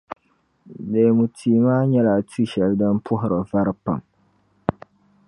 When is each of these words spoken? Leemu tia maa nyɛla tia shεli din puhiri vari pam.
Leemu 0.91 1.25
tia 1.37 1.57
maa 1.65 1.83
nyɛla 1.91 2.13
tia 2.29 2.49
shεli 2.51 2.75
din 2.79 2.97
puhiri 3.05 3.39
vari 3.49 3.73
pam. 3.83 4.01